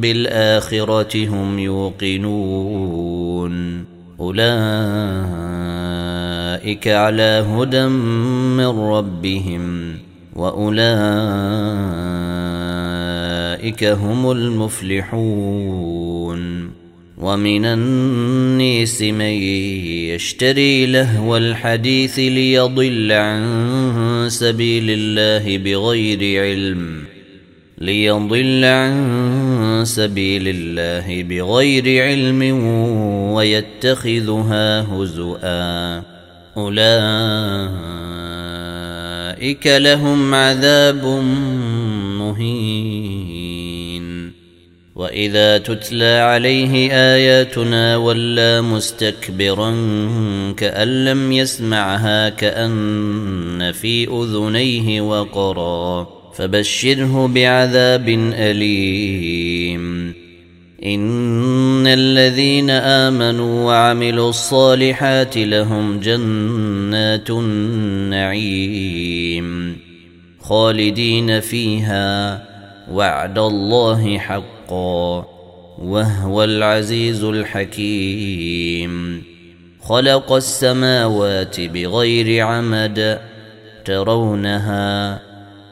بالآخرة 0.00 1.28
هم 1.28 1.58
يوقنون. 1.58 3.50
أولئك 4.20 4.40
على 6.88 7.46
هدى 7.48 7.86
من 8.56 8.66
ربهم 8.66 9.94
وأولئك 10.36 10.80
هم 13.84 14.30
المفلحون. 14.30 15.90
ومن 17.18 17.64
النيس 17.64 19.02
من 19.02 19.20
يشتري 19.20 20.86
لهو 20.86 21.36
الحديث 21.36 22.18
ليضل 22.18 23.12
عن 23.12 24.26
سبيل 24.28 24.84
الله 24.88 25.58
بغير 25.58 26.42
علم. 26.42 27.09
ليضل 27.82 28.64
عن 28.64 29.82
سبيل 29.84 30.42
الله 30.46 31.22
بغير 31.22 32.02
علم 32.04 32.42
ويتخذها 33.32 34.80
هزؤا. 34.80 36.02
أولئك 36.56 36.86
لهم 39.66 40.34
عذاب 40.34 41.04
مهين. 42.18 43.60
وإذا 44.94 45.58
تتلى 45.58 46.18
عليه 46.18 46.92
آياتنا 46.92 47.96
ولى 47.96 48.60
مستكبرا 48.60 49.70
كأن 50.56 51.04
لم 51.04 51.32
يسمعها 51.32 52.28
كأن 52.28 53.72
في 53.72 54.08
أذنيه 54.08 55.00
وقرا. 55.00 56.19
فبشره 56.34 57.26
بعذاب 57.26 58.08
أليم. 58.34 60.14
إن 60.84 61.86
الذين 61.86 62.70
آمنوا 62.70 63.66
وعملوا 63.66 64.28
الصالحات 64.28 65.36
لهم 65.36 66.00
جنات 66.00 67.30
النعيم. 67.30 68.96
خالدين 70.40 71.40
فيها 71.40 72.42
وعد 72.92 73.38
الله 73.38 74.18
حقا 74.18 75.26
وهو 75.78 76.44
العزيز 76.44 77.24
الحكيم. 77.24 79.22
خلق 79.82 80.32
السماوات 80.32 81.60
بغير 81.60 82.46
عمد 82.46 83.18
ترونها 83.84 85.29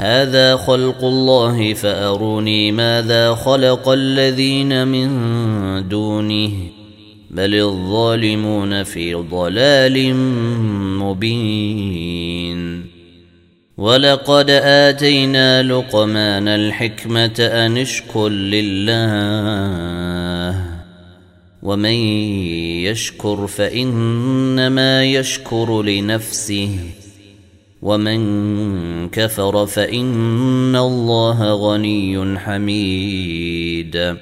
هذا 0.00 0.56
خلق 0.56 1.04
الله 1.04 1.74
فأروني 1.74 2.72
ماذا 2.72 3.34
خلق 3.34 3.88
الذين 3.88 4.88
من 4.88 5.08
دونه 5.88 6.52
بل 7.30 7.54
الظالمون 7.54 8.82
في 8.82 9.14
ضلال 9.14 10.14
مبين. 11.02 12.84
ولقد 13.76 14.50
آتينا 14.50 15.62
لقمان 15.62 16.48
الحكمة 16.48 17.34
أن 17.38 17.78
اشكر 17.78 18.28
لله 18.28 18.94
ومن 21.62 21.98
يشكر 22.86 23.46
فإنما 23.46 25.04
يشكر 25.04 25.82
لنفسه. 25.82 26.78
ومن 27.82 29.08
كفر 29.08 29.66
فإن 29.66 30.76
الله 30.76 31.54
غني 31.54 32.38
حميد. 32.38 34.16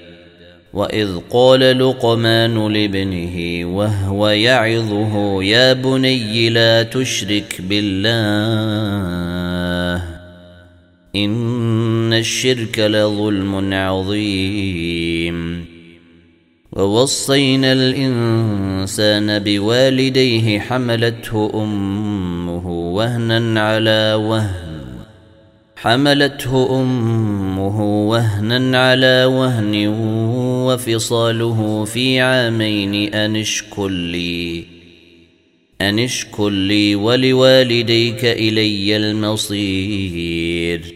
وإذ 0.72 1.19
قال 1.31 1.78
لقمان 1.78 2.72
لابنه 2.72 3.65
وهو 3.77 4.28
يعظه 4.28 5.43
يا 5.43 5.72
بني 5.72 6.49
لا 6.50 6.83
تشرك 6.83 7.61
بالله 7.69 8.17
إن 11.17 12.12
الشرك 12.12 12.78
لظلم 12.78 13.75
عظيم. 13.75 15.16
ووصينا 16.76 17.72
الإنسان 17.72 19.38
بوالديه 19.38 20.59
حملته 20.59 21.50
أمه 21.54 22.69
وهنا 22.69 23.60
على 23.60 24.14
وهن. 24.14 24.76
حملته 25.76 26.81
أمه 26.81 28.09
وهنا 28.09 28.88
على 28.88 29.25
وهن 29.25 29.87
وفصاله 30.66 31.84
في 31.84 32.20
عامين 32.20 33.14
أن 33.14 33.37
اشكر 33.37 33.88
لي 33.88 34.64
أن 35.81 35.98
اشكر 35.98 36.50
لي 36.50 36.94
ولوالديك 36.94 38.25
إلي 38.25 38.97
المصير. 38.97 40.95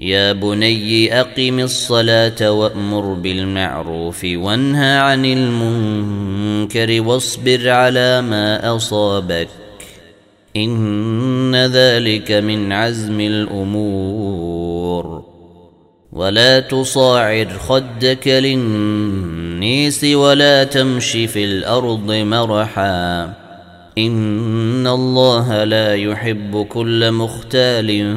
يا 0.00 0.32
بني 0.32 1.20
أقم 1.20 1.58
الصلاة 1.58 2.52
وأمر 2.52 3.14
بالمعروف 3.14 4.24
وانهى 4.24 4.98
عن 4.98 5.24
المنكر 5.24 7.02
واصبر 7.02 7.68
على 7.68 8.22
ما 8.22 8.76
أصابك 8.76 9.48
إن 10.56 11.56
ذلك 11.56 12.32
من 12.32 12.72
عزم 12.72 13.20
الأمور 13.20 15.24
ولا 16.12 16.60
تصاعر 16.60 17.48
خدك 17.48 18.28
للنيس 18.28 20.04
ولا 20.04 20.64
تمش 20.64 21.10
في 21.10 21.44
الأرض 21.44 22.12
مرحا 22.12 23.39
ان 23.98 24.86
الله 24.86 25.64
لا 25.64 25.94
يحب 25.94 26.66
كل 26.68 27.12
مختال 27.12 28.16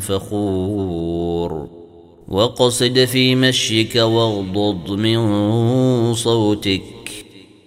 فخور. 0.00 1.68
وقصد 2.28 3.04
في 3.04 3.34
مشيك 3.34 3.96
واغضض 3.96 4.90
من 4.90 6.14
صوتك. 6.14 6.82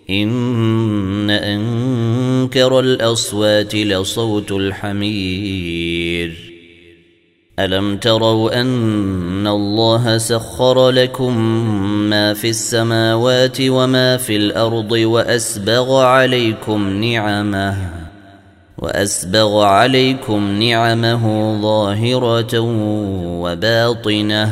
ان 0.09 1.29
انكر 1.29 2.79
الاصوات 2.79 3.75
لصوت 3.75 4.51
الحمير. 4.51 6.46
ألم 7.59 7.97
تروا 7.97 8.61
أن 8.61 9.47
الله 9.47 10.17
سخر 10.17 10.89
لكم 10.89 11.37
ما 12.09 12.33
في 12.33 12.49
السماوات 12.49 13.57
وما 13.61 14.17
في 14.17 14.35
الأرض 14.35 14.91
وأسبغ 14.91 16.01
عليكم 16.01 16.89
نعمه 16.89 17.77
وأسبغ 18.77 19.63
عليكم 19.63 20.61
نعمه 20.61 21.55
ظاهرة 21.61 22.59
وباطنة 23.41 24.51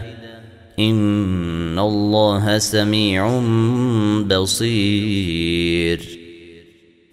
ان 0.89 1.79
الله 1.79 2.57
سميع 2.57 3.41
بصير 4.27 5.99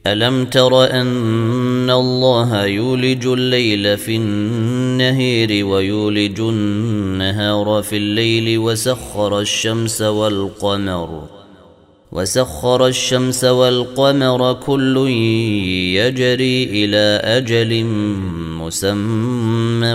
الم 0.07 0.45
تر 0.45 0.85
ان 0.91 1.91
الله 1.91 2.65
يولج 2.67 3.27
الليل 3.27 3.99
في 3.99 4.17
النهير 4.17 5.67
ويولج 5.67 6.41
النهار 6.41 7.83
في 7.83 7.97
الليل 7.97 8.59
وسخر 8.59 9.41
الشمس 9.41 10.03
والقمر 10.03 11.29
وسخر 12.13 12.87
الشمس 12.87 13.45
والقمر 13.45 14.53
كل 14.53 14.97
يجري 15.97 16.65
إلى 16.65 17.21
أجل 17.25 17.85
مسمى 18.61 19.95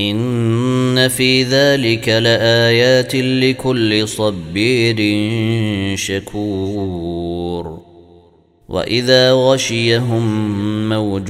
إن 0.00 1.08
في 1.08 1.42
ذلك 1.42 2.08
لآيات 2.08 3.14
لكل 3.14 4.08
صبير 4.08 4.96
شكور. 5.96 7.80
وإذا 8.68 9.32
غشيهم 9.32 10.88
موج 10.88 11.28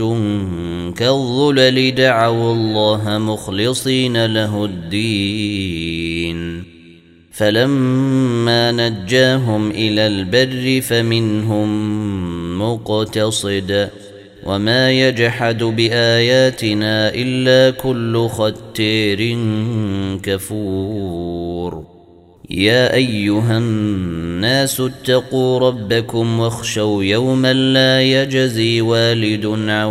كالظلل 0.96 1.94
دعوا 1.94 2.54
الله 2.54 3.18
مخلصين 3.18 4.26
له 4.26 4.64
الدين. 4.64 6.64
فلما 7.32 8.72
نجاهم 8.72 9.70
إلى 9.70 10.06
البر 10.06 10.80
فمنهم 10.80 11.68
مقتصد. 12.62 13.90
وما 14.44 14.90
يجحد 14.90 15.62
بآياتنا 15.62 17.14
إلا 17.14 17.70
كل 17.70 18.28
ختير 18.28 19.38
كفور. 20.22 21.84
يا 22.50 22.94
أيها 22.94 23.58
الناس 23.58 24.80
اتقوا 24.80 25.58
ربكم 25.58 26.40
واخشوا 26.40 27.04
يوما 27.04 27.52
لا 27.52 28.02
يجزي 28.02 28.80
والد 28.80 29.46
عن 29.46 29.84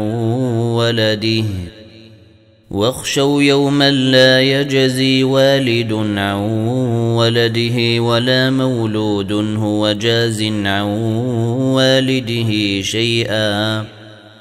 ولده. 0.76 1.46
واخشوا 2.72 3.44
يوما 3.44 3.92
لا 3.92 4.42
يجزي 4.42 5.24
والد 5.24 5.94
عن 5.94 6.36
ولده 7.18 8.00
ولا 8.00 8.50
مولود 8.50 9.32
هو 9.32 9.92
جاز 9.92 10.44
عن 10.44 10.82
والده 11.76 12.82
شيئا. 12.82 13.99